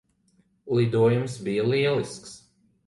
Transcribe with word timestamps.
Lidojums 0.79 1.37
bija 1.49 1.69
lielisks. 1.73 2.37